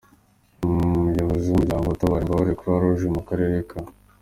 Umuyobozi 0.65 1.45
w’Umuryango 1.47 1.87
utabara 1.89 2.21
imbabare, 2.23 2.57
Croix 2.59 2.79
Rouge 2.81 3.07
mu 3.15 3.21
karere 3.27 3.57
ka. 3.69 3.77